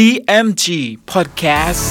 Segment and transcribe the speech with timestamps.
[0.00, 0.66] CMG
[1.12, 1.84] Podcast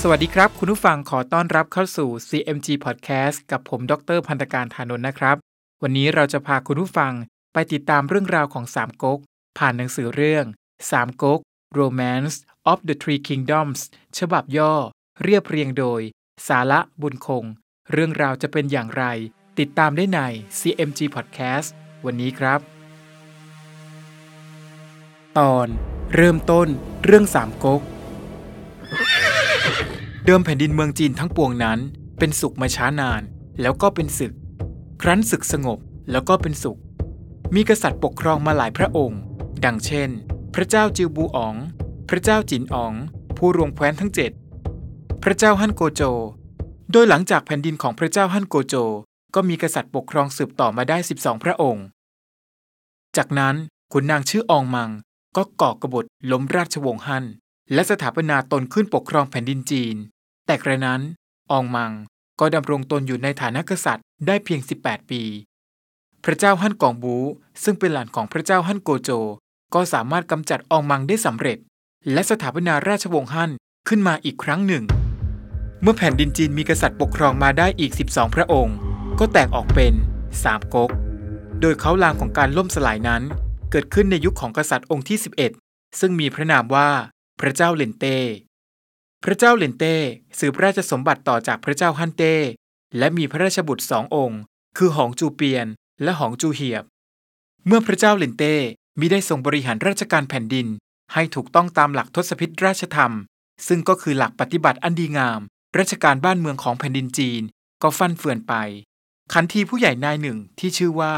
[0.00, 5.36] สวัสดีครับ คุณผู้ฟังขอต้อนรับเข้าสู่ CMG Podcast กับผมดรพันธการธานนท์นะครับ
[5.82, 7.12] วันนี้เราจะพาคุณผู้ฟัง
[7.52, 9.20] ไปติดตามเรื่องราวของสามก๊ก
[9.58, 10.44] ผ่านหนังสือเรื่อง
[10.90, 11.40] สามก๊ก
[11.80, 12.36] Romance
[12.70, 13.80] of the Three Kingdoms
[14.18, 14.74] ฉบับย่อ
[15.22, 16.00] เรียบเรียงโดย
[16.48, 17.44] สาระบุญคง
[17.92, 19.04] เรื่องราวจะเป็นอย่างไร
[19.60, 20.20] ติดตามได้ใน
[20.58, 21.68] CMG Podcast
[22.04, 22.60] วันนี้ครับ
[25.38, 25.68] ตอน
[26.14, 26.68] เริ่มต้น
[27.04, 27.80] เรื่องสามก๊ก
[30.26, 31.78] เดิมแผ่นดินเมืองจีนทั้งปวงนั้น
[32.18, 33.22] เป็นสุขมาช้านาน
[33.60, 34.32] แล้วก็เป็นศึก
[35.02, 35.78] ครั้นศึกสงบ
[36.10, 36.78] แล้วก็เป็นสุข
[37.54, 39.20] มีกษัตริย์ปกครองมาหลายพระองค์
[39.64, 40.10] ดังเช่น
[40.54, 41.54] พระเจ้าจิวบูอ๋อง
[42.08, 42.92] พระเจ้าจินอ๋อง
[43.36, 44.30] ผู้รวงแคว้นทั้งเจ็ด
[45.22, 46.02] พระเจ้าฮั่นโกโจ
[46.92, 48.76] โดยหลังจากแผ่นดินของพระเจ้าฮั่นโกโจ
[49.34, 51.86] ก็มีกษัตริย์ปกครองสืบต่อมาได้ 12 พระองค์
[53.16, 53.54] จากนั้น
[53.92, 54.90] ขุนนางชื่ออองมัง
[55.36, 57.24] ก็ก่อกบฏล้มราชวงศ์ฮั่น
[57.72, 59.96] และสถาปนาตนขึ้นปกครองแผ่นดินจีน
[60.46, 61.00] แต่กระนั้น
[61.52, 61.92] อองมัง
[62.40, 65.22] ก็ดำรงตนอยู่ในฐานะกษัตริย์ได้เพียง 18 ปี
[66.24, 67.16] พระเจ้าฮั่นกองบู
[67.62, 69.10] ซึ่งเป็นหลานของพระเจ้าฮั่นโกโจ
[69.74, 71.58] ก็สามารถกำจัดอองมังได้สำเร็จ
[72.12, 73.50] และสถาปนาราชวงศ์ฮั่น
[73.88, 74.84] ขึ้นมาอีกครั้งหนึ่ง
[75.82, 78.76] เมื่อแผ่นดินจีนมีกษัตริย์ปกครองมาได้อีก 12 พระองค์
[79.20, 79.94] ก็แตกออกเป็น
[80.44, 80.90] สามก๊ก
[81.60, 83.22] โดยเขาลางของการล่มสลายนั้น
[83.70, 85.18] เกิดขึ้นในยุคของกษัตริย์องค์ที่
[85.56, 86.90] 11 ซึ่งมีพระนามว่า
[87.40, 88.18] พระเจ้าเลนเต้
[89.24, 89.96] พระเจ้าเลนเต้
[90.38, 92.34] สืบราชสมบัติต่อจากพระเจ้าฮันเต้
[92.98, 94.40] และมีพระราชบุตรสององค์
[94.76, 95.66] คือหองจูเปียน
[96.02, 96.84] และหองจูเหียบ
[97.66, 98.54] เมื่อพระเจ้าเลนเต้
[98.98, 100.66] มิได้ทรงบริหารราชการแผ่นดิน
[101.12, 103.12] ให้ถูกต้องตามหลักทศพิธราชธรรม
[103.66, 105.40] ซึ่งก็คือหลักปฏิบัติอันดีงาม
[105.78, 107.42] ราชการบ้านเมืองของแผ่นดินจีน
[107.82, 108.54] ก็ฟั่นเฟือนไป
[109.32, 111.14] ขันทีผู้ใหญ่นายหนึ่งที่ชื่อว่า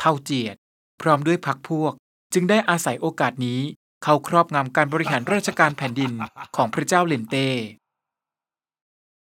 [0.00, 0.56] เท่าเจียด
[1.00, 1.92] พร้อมด้วยพรรคพวก
[2.32, 3.60] จึงได้อาศัยโอกาสนี้
[4.02, 6.12] เข้าครอบงำการบริหารราชการแผ่นดิน
[6.56, 7.48] ของพระเจ้าเหลนเต้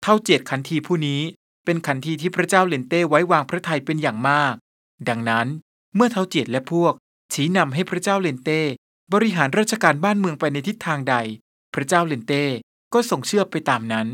[0.02, 1.22] เท่าเจียดขันทีผู้นี้
[1.66, 4.54] เป็นขันทีที่พระเจ้าเหลนเต้ไว้วางพระทัยเป็นอย่างมาก
[5.10, 5.48] ดังนั้น
[5.96, 6.94] เมื่อเท่าเจียดและพวก
[7.34, 8.62] ชี้นำให้พระเจ้าเหลนเต้
[9.14, 11.16] บริหารราชการบ้านเมืองไปในทิศทางใด
[11.74, 12.44] พระเจ้าเหลนเต้
[12.94, 14.08] ก็ส่งเชื่อไปตามนั้น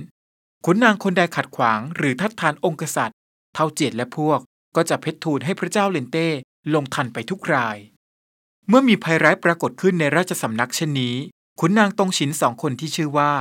[0.65, 3.17] ขุนนางคนใดขัดขวางหรือทัดทานองค์กษัตริย์
[3.55, 4.39] เท่าเจียดและพวก
[4.75, 6.27] ก็จะเพชรทูลให้พระเจ้าเลนเต้
[6.73, 7.77] ลงทันไปทุกราย
[8.67, 11.15] เมื่อมีภัยร้ายปรากฏขึ้นในราชสำนักเช่นนี้
[11.59, 13.31] ขุนนางตรงฉินสองคนที่ชื่อว่า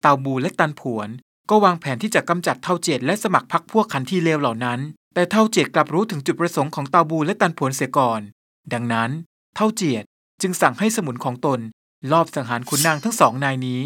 [0.00, 1.08] เตาบูและตันผวน
[1.50, 4.80] ก็วางแผนที่จะกำจัดเท่าเจียดและสมัครพรรคพวกขันทีเลวเหล่านั้น
[5.14, 8.20] แต่เท่าเจียดกลับรู้ถึงจุดประสงค์ของเตาบูและตันผวนเสียก่อน
[8.72, 9.10] ดังนั้น
[9.56, 10.04] เท่าเจียด
[10.42, 11.60] จึงสั่งให้สมุนของตน
[12.12, 13.82] ลอบสังหารขุนนางทั้งสองนายนี้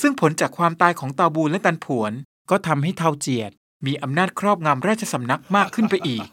[0.00, 2.12] ซึ่งผลจากความตายของเตาบูและตันผวน
[2.50, 3.50] ก็ทำให้เท่าเจียด
[3.86, 6.26] มีอำนาจครอบงำราชสำนักมากขึ้นไปอีก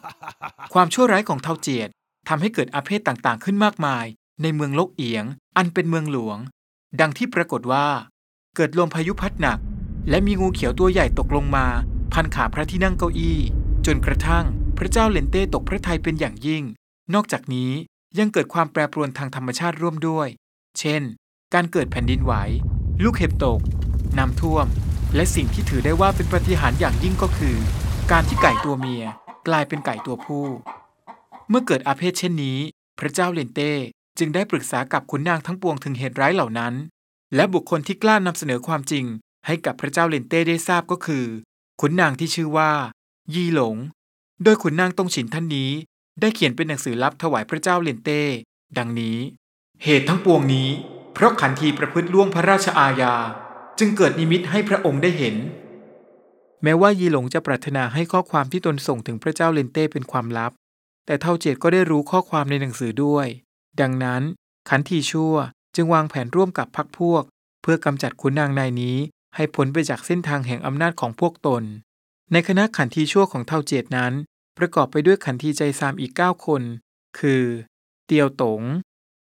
[0.72, 1.88] ความชั่วร้ายของเท่าเจียด
[2.28, 4.04] ทำให้เกิดอาเพศต่างๆ ขึ้นมากมาย
[4.42, 5.24] ในเมืองลกเอียง
[5.56, 6.38] อันเป็นเมืองหลวง
[7.00, 7.86] ดังที่ปรากฏว่า
[8.56, 9.58] เกิดลมพายุพัดหนัก
[10.08, 11.66] และมีงูเขียวตัวใหญ่ตกลงมา
[12.12, 13.38] พันขาพระที่นั่งเก้าอี้
[13.86, 14.44] จนกระทั่ง
[14.78, 16.62] พระเจ้าเลนเต้ตกพระทัยเป็นอย่างยิ่ง
[17.14, 17.70] นอกจากนี้
[18.18, 20.28] ยังเกิดความแปรปรวนทางธรรมชาติร่วมด้วย
[20.78, 21.02] เช่น
[21.54, 22.32] การเกิดแผ่นดินไหว
[23.02, 23.60] ลูกเห็บตก
[24.18, 24.66] น้ำท่วม
[25.14, 27.56] และสิ่งที่ถือได้ว่าเป็นปฏิหารอย่างยิ่งก็คือ
[28.10, 29.04] การที่ไก่ตัวเมีย
[29.48, 30.46] กลายเป็นไก่ตัวผู้
[31.48, 32.58] เมื่อเกิดอาเพศเช่นนี้
[32.98, 33.72] พระเจ้าเลนเต้
[34.18, 36.74] จึงได้ปรึกษากับขุนนางทั้งปวงถึงเหตุร้ายเหล่านั้น
[37.34, 39.04] และบุคคลที่กล้านำเสนอความจริง
[39.46, 41.24] ให้กับพระเจ้าเลนเต้ได้ทราบก็คือ
[41.80, 42.72] ขุนนางที่ชื่อว่า
[43.34, 43.76] ยีหลง
[44.42, 45.70] โดยขุนนางตงฉินท่านนี้
[46.20, 48.22] ได้เขียนเป็นหนังสือลับถวายพระเจ้าเลนเต้
[48.78, 49.18] ดังนี้
[49.84, 50.68] เหตุทั้งปวงนี้
[51.14, 53.14] เพราะขันทีประพฤติล่วงพระราชอาญา
[53.78, 55.36] จึงเกิดนิมิตให้พระองค์ได้เห็น
[56.62, 60.52] แม้ว่ายีหลงจะปรารถนาให้ข้อความที่ตนส่งถึงพระเจ้าเลนเต้เป็นความลับ
[61.06, 63.26] แต่เท่าเจตก็ได้รู้ข้อความในหนังสือด้วย
[63.80, 64.22] ดังนั้น
[64.68, 65.34] ขันทีชั่ว
[65.74, 67.22] จึงวางแผนร่วมกับพรรคพวก
[67.62, 68.96] เพื่อกำจัดขุนนางนายนี้
[69.36, 71.62] ให้พ้นไปจากเส้นทางแห่งอำนาจของพวกตน
[72.32, 74.12] ในคณะขันทีชั่วของเท่าเจตนั้น
[74.58, 76.62] ประกอบไปด้วยขันทีใจซามอีก 9 คน
[77.18, 77.44] คือ
[78.06, 78.62] เตียวตง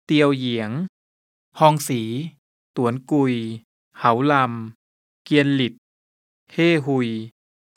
[0.06, 0.70] เตียวเหยียง
[1.58, 2.02] ฮองสี
[2.76, 3.34] ตวนกุย
[3.99, 5.75] เหาลำ เกียนหลิด
[6.52, 7.08] เฮ่หุย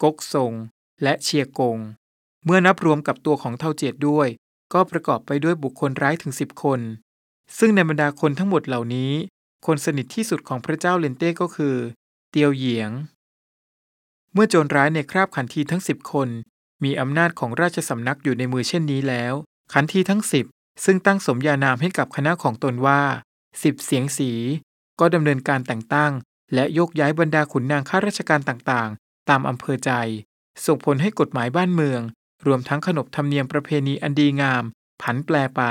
[0.03, 0.53] กกซง
[1.03, 1.77] และเชียกง
[2.45, 4.27] เมื่อนับรวมกับตัวของเท่าเจียดด้วย
[4.73, 6.79] ก็ประกอบไปด้วยบุคคลร้ายถึงสิบคน
[7.57, 9.11] ซึ่งในบรรดาคนทั้งหมดเหล่านี้
[9.65, 11.75] คนสนิทที่สุดของพระเจ้าเลนเต้ก็คือ
[12.29, 12.91] เตียวเหยียง
[14.33, 16.29] เมื่อโจรร้ายในคราบขันทีทั้งสิบคน
[16.83, 19.33] มีอำนาจของราชสำนักอยู่ในมือเช่นนี้แล้ว
[19.73, 20.45] ขันทีทั้งสิบ
[20.85, 23.01] ซึ่งตั้งสมญานามให้กับคณะของตนว่า
[23.63, 24.31] สิบเสียงสี
[24.99, 26.11] ก็ดำเนินการแต่งตั้ง
[26.53, 29.91] และยกย้ายบรรดาขุนนางข้าราชการต่างๆ ตามอำเภอใจ
[30.65, 32.01] ส่งผลให้กฎหมายบ้านเมือง
[32.45, 34.63] รวมทั้งขนบธรรมเนียมประเพณีอันดีงาม
[35.01, 35.61] ผันแปรไป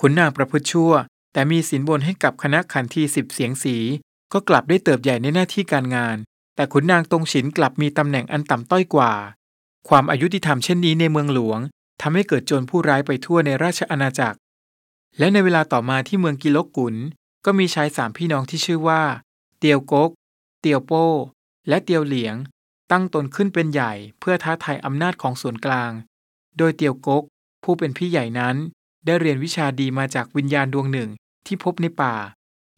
[0.00, 0.92] ขุนนางประพฤติชั่ว
[1.32, 3.76] แต่มีสินบนให้กับคณะขันทีสิบเสียงสี
[4.32, 6.16] ก็กลับได้เติบใหญ่ในหน้าที่การงาน
[6.56, 9.12] แต่ขุนนางตรงฉินกลับมีตำแหน่งอันต่ำต้อยกว่า
[9.88, 11.60] ความอายุติธรรมเช่นนี้ในเมืองหลวง
[12.02, 14.38] ทำให้เกิดโจรผู้ร้ายไปทั่วในราชอาณาจักร
[15.18, 16.94] และในเวลาต่อมาที่เมืองกิโลกุน
[17.44, 19.02] ก็มีชายสามพี่น้องที่ชื่อว่า
[19.58, 20.10] เตียวกก
[20.60, 21.06] เตียวโป้
[21.68, 22.36] และเตียวเหลียง
[22.90, 25.92] ตั้งตนขึ้นเป็นใหญ่เพื่อท้าทายอำนาจของส่วนกลาง
[26.58, 27.22] โดยเตียวกก
[27.64, 28.56] ผู้เป็นพี่ใหญ่นั้น
[29.06, 31.10] ได้เรียนวิชาดีมาจากวิญญาณดวงหนึ่ง
[31.46, 32.14] ที่พบในป่า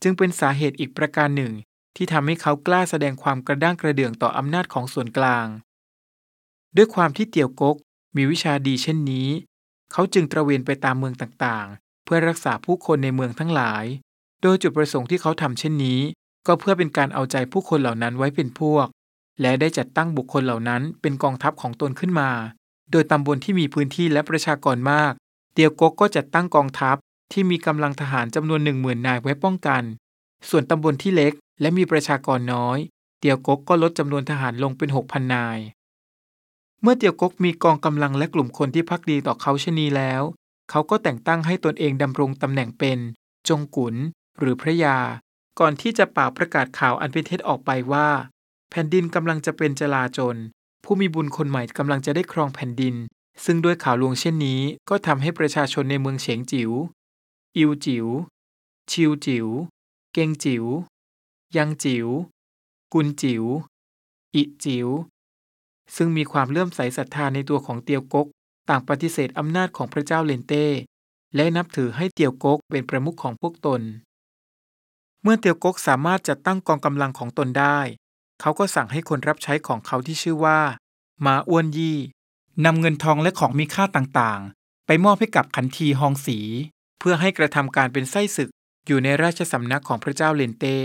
[0.02, 1.52] จึงเป็นสาเหตุอีกประการหนึ่ง
[1.96, 5.46] ที่ทำให้เขากล้าแสดงความกระด้างกระเดื่องต่ออำนาจของส่วนกลาง
[6.76, 7.76] ด้วยความที่เตียวกก
[8.16, 9.28] มีวิชาดีเช่นนี้
[9.92, 13.84] เขาจึงตระเวนไปตามเมืองต่างๆ เพื่อรักษาผู้คนในเมืองทั้งหลาย
[14.42, 16.00] โดยจุดประสงค์ที่เขาทำเช่นนี้
[16.46, 18.86] ก็เพื่อเป็นการเอาใจผู้คนเหล่านั้นไว้เป็นพวก
[19.40, 22.30] และได้จัดตั้งบุคคลเหล่านั้นเป็นกองทัพของตนขึ้นมา
[22.90, 25.12] โดยตำบลที่มีพื้นที่และประชากรมาก
[25.54, 26.96] เตียวกกก็จัดตั้งกองทัพ
[27.32, 29.82] ที่มีกำลังทหารจำนวนหนึ่งหมื่นนายไว้ป้องกัน
[30.48, 32.78] ส่วนตำบลที่เล็กและมีประชากรน้อย
[33.18, 35.58] เตียวกกก็ลดจำนวนทหารลงเป็นหกพันนาย
[36.82, 40.22] เมื่อเตียวกกมีกองกำลังและกลุ่มคนที่พักดีต่อเขาเช่นนี้แล้ว
[40.70, 42.98] เขาก็แต่งตั้งให้ตนเองดำรงตำแหน่งเป็น
[43.48, 43.94] จงกุน
[44.40, 44.98] หรือพระยา
[45.60, 48.08] ก่อนที่จะป่าประกาศข่าวอันเป็นเท็จออกไปว่า
[48.70, 50.36] แผ่นดินกำลังจะเป็นจลาจล
[50.84, 52.94] ผู้มีบุญคนใหม่กำลังจะได้ครองแผ่นดิน
[53.44, 56.72] ซึ่งด้วยข่าวลวงเช่นนี้ ก็ทำให้ประชาชนในเมืองเฉียงจิว๋ว
[57.56, 58.06] อิวจิว๋ว
[58.90, 59.48] ชิวจิว๋ว
[60.12, 60.64] เกงจิว๋ว
[61.56, 62.08] ยังจิว๋ว
[62.92, 63.44] กุนจิว๋ว
[64.34, 64.88] อิจิว๋ว
[65.96, 68.26] ซึ่งมีความเลื่อมใสศรัทธาในตัวของเตียวกก
[68.68, 70.66] ต่างปฏิเสธอำนาจของพระเจ้าเลนเต้
[71.34, 73.82] และนับถือให้เตียวกกเป็นประมุขของพวกตน
[75.22, 77.78] เมื่อเตียวกกสามารถจัดตั้งกองกำลังของตนได้
[78.40, 80.60] เขาก็สั่งให้คนรับใช้ของเขาที่ชื่อว่า
[81.26, 81.98] มาอ้วนยี่
[82.64, 86.38] นำเงินทองและของมีค่าต่างๆ ไปมอบให้กับขันทีฮองสี
[86.98, 88.50] เพื่อให้กระทำการเป็นไส้ศึก
[88.86, 90.78] อยู่ในราชสำนักของพระเจ้าเลนเต้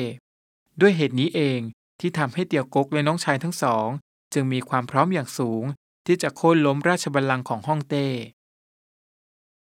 [0.82, 1.60] ด้วยเหตุนี้เอง
[2.00, 3.88] ที่ทำให้เตียวกกและน้องชายทั้งสอง
[4.34, 5.64] จึงมีความพร้อมอย่างสูง
[6.06, 8.08] ที่จะโค่นล้มราชบัลลังก์ของฮ่องเต้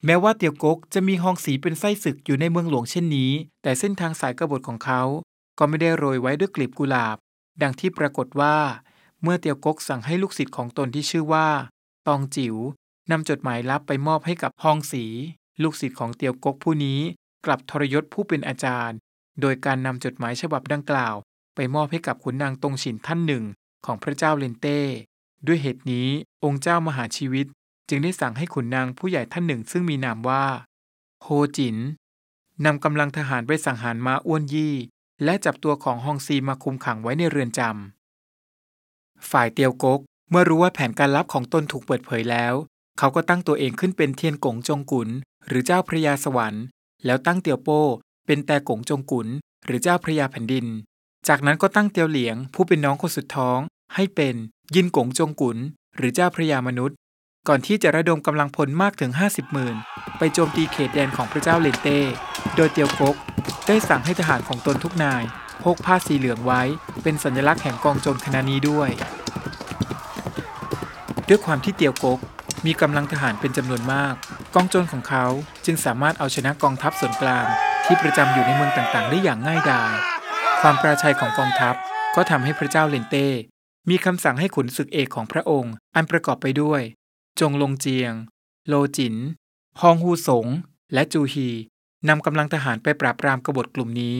[0.04, 3.32] แม้ว่าเตียวกกจะมีฮองสีเป็นไส้ศึกอยู่ในเมืองหลวงเช่นนี้
[3.62, 5.02] แต่เส้นทางสายกบฏของเขา
[5.58, 7.16] ก็ไม่ได้โรยไว้ด้วยกลีบกุหลาบ
[7.62, 8.56] ดังที่ปรากฏว่า
[9.22, 11.48] เมื่อเตียวกกสั่งให้ลูกศิษย์ของตนที่ชื่อว่า
[12.08, 12.56] ตองจิ๋ว
[13.10, 15.04] นำจดหมายลับไปมอบให้กับฮองสี
[15.62, 17.00] ลูกศิษย์ของเตียวกกผู้นี้
[17.46, 18.96] กลับทรยศผู้เป็นอาจารย์
[19.40, 21.14] โดยการนำจดหมายฉบับดังกล่าว
[21.54, 23.44] ไปมอบให้กับขุนนางตงฉินท่านหนึ่ง
[23.86, 24.80] ของพระเจ้าเลนเต้
[25.46, 26.08] ด้วยเหตุนี้
[26.44, 27.46] องค์เจ้ามหาชีวิต
[27.88, 30.44] จึงได้สั่งให้ขุนนางผู้ใหญ่ท่านหนึ่งซึ่งมีนามว่า
[31.22, 31.76] โฮจิน
[32.64, 34.74] นำกำลังทหารไปสังหารม้าอ้วนยี่
[35.24, 40.00] และจับตัวของฮองซีมาคุมขังไว้ในเรือนจำฝ่ายเตียวกก
[40.30, 42.54] เมื่อรู้ว่าแผนการลับของตนถูกเปิดเผยแล้ว
[42.98, 45.08] เขาก็ตั้งตัวเองขึ้นเป็นเทียนกงจงกุน
[45.46, 46.64] หรือเจ้าพระยาสวรรค์
[47.04, 47.82] แล้วตั้งเตียวโป้
[48.26, 49.28] เป็นแต่กงจงกุน
[49.64, 50.66] หรือเจ้าพระยาแผ่นดิน
[51.28, 53.58] จากนั้นก็ตั้งเตียวเหลียง ผู้เป็นน้องคนสุดท้อง
[53.94, 54.34] ให้เป็น
[54.74, 55.58] ยินกงจงกุน
[55.96, 56.96] หรือเจ้าพระยามนุษย์
[57.48, 59.76] ก่อนที่จะระดมกำลังพลมากถึง 50หมื่น
[60.18, 62.00] ไปโจมตีเขตแดนของพระเจ้าเลนเต้
[62.56, 63.16] โดยเตียวกก
[63.66, 65.22] ได้สั่งให้ทหารของตนทุกนาย
[65.62, 66.62] พกผ้าสีเหลืองไว้
[67.02, 68.90] เป็นสัญลักษณ์แห่งกองโจรคณะนี้ด้วย
[71.28, 72.18] ด้วยความที่เตียวกก
[72.66, 74.14] มีกำลังทหารเป็นจำนวนมาก
[74.54, 75.24] กองโจรของเขา
[75.64, 77.46] จึงสามารถเอาชนะกองทัพส่วนกลาง
[77.84, 79.92] ที่ประจำอยู่ในเมืองต่างๆ ได้อย่างง่ายดาย
[80.60, 81.74] ความปราชัยของกองทัพ
[82.16, 83.28] ก็ทำให้พระเจ้าเลนเต้
[83.90, 86.82] มีคำสั่งให้ขุนศึกเอกของพระองค์ อันประกอบไปด้วย
[87.40, 88.12] จงลงเจียง
[88.68, 89.16] โลจิน
[89.80, 90.46] ฮองฮูสง
[90.94, 91.48] และจูฮี
[92.08, 94.18] นำกำลังทหารไปปราบปรามกบฏกลุ่มนี้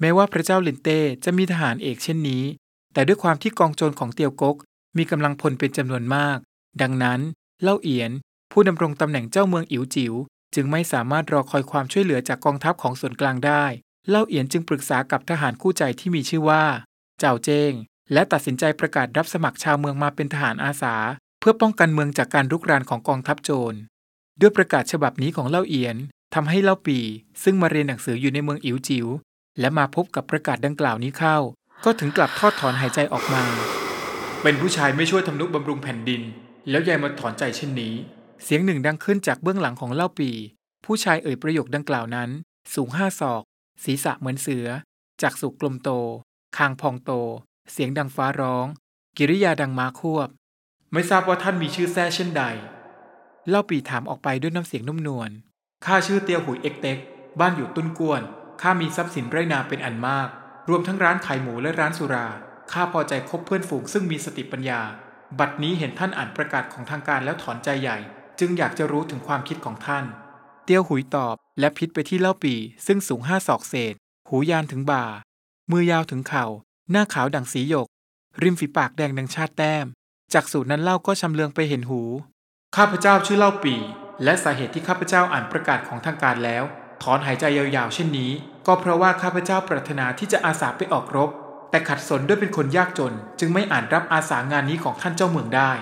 [0.00, 2.44] แม้ว่าพระเจ้าลินเต้จะมีทหารเอกเช่นนี้
[2.92, 4.56] แต่ด้วยความที่กองโจรของเตียวกก
[4.96, 6.38] มีกำลังพลเป็นจำนวนมาก
[6.82, 7.20] ดังนั้น
[7.62, 8.10] เล่าเอียน
[8.52, 10.14] ผู้ดำรงตำแหน่งเจ้าเมืองอิ๋วจิ๋ว
[10.54, 13.64] จึงไม่สามารถรอคอยความช่วยเหลือจากกองทัพของส่วนกลางได้
[14.08, 16.64] เล่าเอียนจึงปรึกษากับทหารคู่ใจที่มีชื่อว่า
[17.18, 17.72] เจ้าเจง
[18.12, 20.94] และตัดสินใจประกาศรับสมัครชาวเมืองมาเป็นทหารอาสา
[21.46, 23.78] พื่อป้องกันเมืองจากการรุกรานของกองทัพโจร
[24.40, 25.96] ด้วยประกาศฉบับนี้ของเล่าเอียน
[26.34, 26.98] ทำให้เล่าปี
[27.42, 29.06] ซึ่งมาเรียนหนังสืออยู่ในเมืองอิ๋วจิ๋ว
[29.60, 31.36] และมาพบกับประกาศดังกล่าวนี้เข้า
[31.84, 33.44] ก็ถึงกลับทอดถอนหายใจออกมา
[34.42, 36.22] เป็นผู้ชายไม่ช่วยทำนุบำรุงแผ่นดิน
[36.70, 37.94] แล้วยายมาถอนใจเช่นนี้
[38.44, 40.30] เสียงหนึ่งดังขึ้นจากเบื้องหลังของเล่าปี
[40.84, 42.30] ผู้ชายเอ่ยประโยคดังกล่าวนั้น
[42.74, 43.42] สูงห้าศอก
[43.84, 44.66] ศีรษะเหมือนเสือ
[45.22, 45.90] จากสุกกลมโต
[46.56, 47.12] คางพองโต
[47.72, 48.66] เสียงดังฟ้าร้อง
[49.16, 50.28] กิริยาดังมาควบ
[50.96, 52.44] ไม่ทราบว่าท่านมีชื่อแท้เช่นใด
[53.48, 55.30] เล่าปีถามออกไปด้วยน้ำเสียงนุ่มนวล
[55.86, 56.98] ข้าชื่อเตียวหุยเอ็กเต็ก
[57.40, 58.22] บ้านอยู่ตุ้นกวน
[58.62, 60.28] ข้ามีทรัพย์สินไรนาเป็นอันมาก
[60.68, 62.26] รวมทั้งร้านขายหมูและร้านสุรา
[62.72, 64.80] ข้าพอใจคบเพื่อนฝูงซึ่งมีสติปัญญา
[65.38, 67.98] บัดนี้เห็นท่านอ่านประกาศของทางการแล้วถอนใจใหญ่
[68.40, 70.04] จึงอยากจะรู้ถึงความคิดของท่าน
[70.64, 72.54] เตียวหุยตอบและพิษไปที่เล่าปี
[72.86, 73.94] ซึ่งสูงห้าศอกเศษ
[74.28, 75.04] หูยานถึงบ่า
[75.70, 76.46] มือยาวถึงเข่า
[76.90, 77.88] หน้าขาวดังสีหยก
[78.42, 79.86] ริมฝีปากแดงดังชาติแต้ม
[80.32, 82.00] จากสูตรนั้นเล่าก็ชำเลืองไปเห็นหู
[82.76, 83.74] ข้าพเจ้าชื่อเล่าปี
[84.24, 86.64] และสาเหตุที่ข้าพเจ้าอ่านประกาศของทางการแล้ว
[87.02, 88.30] ถอนหายใจยาวๆ เช่นนี้
[88.66, 91.30] ก็เพราะว่าข้าพเจ้าปรารถนาที่จะอาสาไปออกรบ
[91.70, 95.72] แต่ขัดสนด้วยเป็นคนยากจน จึงไม่อ่านรับอาสางานนี้ของท่านเจ้าเมืองได้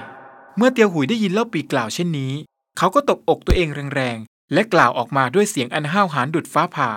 [0.57, 2.33] เมื่อเตียวหุยได้ยินเล่าปีกล่าวเช่นนี้
[2.79, 6.91] เขาก็ตบอกตัวเองแรงๆ และกล่าวออกมาด้วยเสียงอันห้าวหาญดุดฟ้าผ่า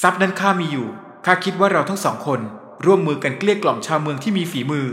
[0.00, 0.88] ทรัพย์นั้นข้ามีอยู่
[1.26, 2.40] ข้าคิดว่าเราทั้งสองคน
[2.84, 4.86] ร่วมมือกันเกลี้ยกล่อมชาวเมืองที่มีฝีมือ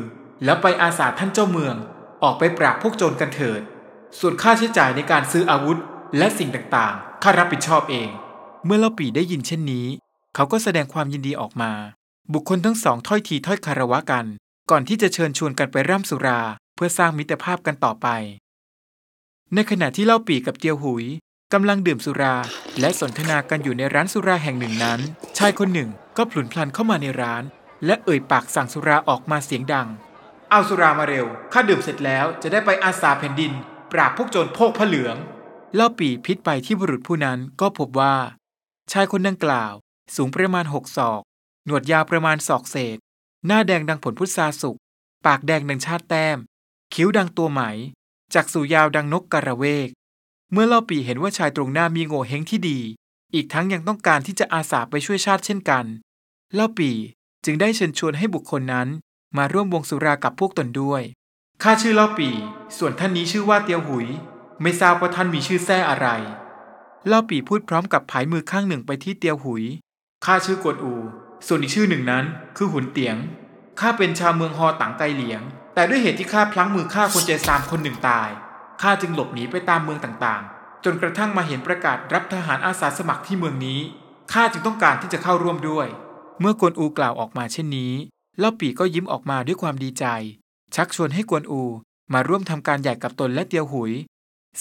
[0.44, 1.75] แล้วไปอาสาท่านเจ้าเมือง
[2.24, 3.62] ออกไปปราบพวกโจรกันเถิด
[4.20, 5.77] ส่วนค่าใช้จ่ายในการซื้ออาวุธ
[6.18, 8.10] และสิ่งต่างๆ ข้ารับผิดชอบเอง
[8.65, 9.88] เมื่อเล่าปีได้ยินเช่นนี้
[10.36, 11.72] เขาก็แสดงความยินดีออกมา
[12.34, 14.25] บุคคลทั้งสองถ้อยทีถ้อยคารวะกัน
[14.72, 16.42] ก่อนที่จะเชิญชวนกันไปร่ำสุรา
[16.75, 18.08] เพื่อสร้างมิตรภาพกันต่อไป
[19.54, 21.06] ในขณะที่เล่าปีกับเตียวหุย
[21.54, 22.36] กำลังดื่มสุรา
[22.80, 25.00] และสนทนากันอยู่ในร้านสุราแห่งหนึ่งนั้น
[25.38, 27.44] ชายคนหนึ่งก็พลุนพลันเข้ามาในร้าน
[27.86, 29.88] และเอ่ยปากสั่งสุราออกมาเสียงดัง
[30.55, 33.53] เอาสุรามาเร็ว ข้าดื่มเสร็จแล้วจะได้ไปอาสาแผ่นดิน
[33.91, 35.15] ปราบพวกโจรโพกผ้าเหลือง
[35.75, 38.15] เล่าปีพิษไปที่บุรุษผู้นั้นก็พบว่า
[38.91, 39.74] ชายคนดังกล่าว
[40.15, 41.21] สูงประมาณหกศอก
[41.65, 42.97] หนวดยาวประมาณศอกเศษ
[43.47, 44.77] หน้าแดงดังผลพุทราสุก
[45.25, 46.38] ปากแดงดังชาติแต้ม
[46.93, 47.62] คิ้วดังตัวไหม
[48.33, 49.89] จักสู่ยาวดังนกกระเวก
[50.51, 52.79] เมื่อเล่าปีเห็นว่าชายตรงหน้ามีโง่เฮงที่ดี
[53.33, 55.85] อีกทั้งยังต้องการที่จะอาสาไปช่วยชาติเช่นกัน
[56.53, 56.91] เล่าปี
[57.45, 58.89] จึงได้เชิญชวนให้บุคคลนั้น
[59.38, 61.01] มาร่วมวงสุรากับพวกตนด้วย
[61.63, 62.30] ข้าชื่อเล่าปี
[62.77, 64.08] ส่วนท่านนี้ชื่อว่าเตียวหุย
[64.62, 66.08] ไม่ทราบว่าท่านมีชื่อแท้อะไร
[67.08, 69.63] เล่าปีพูดพร้อมกับผายมือข้างหนึ่งไปที่เตียวหุย
[70.25, 70.94] ข้าชื่อกวนอู
[71.48, 72.24] ส่วนอีกชื่อหนึ่งนั้น
[72.58, 73.18] คือหุนเตียง
[73.80, 75.42] ข้าเป็นชาวเมืองฮอตังไกเหลียง
[75.75, 78.30] แต่ด้วยเหตุที่ข้าพลั้งมือฆ่าคนใจซามคนหนึ่งตาย
[78.82, 83.80] ข้าจึงหลบหนีไปตามเมืองต่างๆ จนกระทั่งมาเห็นประกาศรับทหารอาสาสมัครที่เมืองนี้
[84.34, 85.88] ข้าจึงต้องการที่จะเข้าร่วมด้วย
[86.39, 87.94] เมื่อกวนอูกล่าวออกมาเช่นนี้
[88.39, 90.06] เล่าปีก็ยิ้มออกมาด้วยความดีใจ
[90.75, 91.62] ชักชวนให้กวนอู
[92.13, 93.92] มาร่วมทำการใหญ่กับตนและเตียวหุย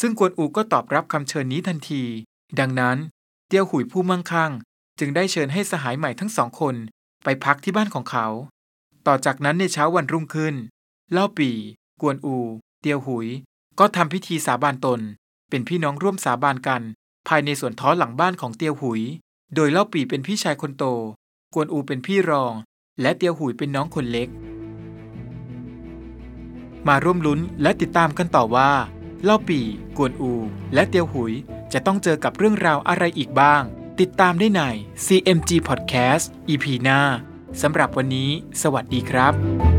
[0.00, 2.02] ซึ่งกวนอูก็ตอบรับคำเชิญนี้ทันที
[2.60, 2.96] ดังนั้น
[3.48, 4.52] เตียวหุยผู้มั่งคั่ง
[4.98, 6.74] จึงได้เชิญให้สหายใหม่ทั้งสองคน
[7.24, 8.26] ไปพักที่บ้านของเขา
[9.06, 10.54] ต่อจากนั้นในเช้าวันรุ่งขึ้น
[11.12, 11.50] เล่าปี
[12.00, 12.36] กวนอู
[12.80, 13.28] เตียวหุย
[13.78, 15.00] ก็ทำพิธีสาบานตน
[15.50, 16.82] เป็นพี่น้องร่วมสาบานกัน
[17.28, 19.02] ภายในสวนท้อหลังบ้านของเตียวหุย
[19.54, 20.84] โดยเล่าปีเป็นพี่ชายคนโต
[21.54, 22.54] กวนอูเป็นพี่รอง
[23.00, 24.28] และเตียวหุยเป็นน้องคนเล็ก
[26.88, 28.70] มาร่วมลุ้นและติดตามกันต่อว่า
[29.24, 29.60] เล่าปี
[29.96, 30.32] กวนอู
[30.74, 31.32] และเตียวหุย
[31.72, 33.62] จะต้องเจอกับเรื่องราวอะไรอีกบ้าง
[34.00, 34.62] ติดตามได้ใน
[35.06, 37.00] CMG Podcast EP หน้า
[37.62, 38.30] สำหรับวันนี้
[38.62, 39.73] สวัสดีครับ